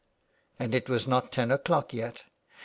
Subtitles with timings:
[0.57, 2.23] And it was not ten o'clock yet.